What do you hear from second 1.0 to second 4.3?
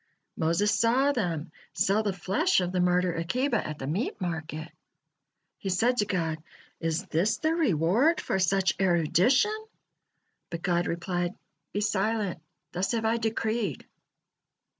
them sell the flesh of the martyr Akiba at the meat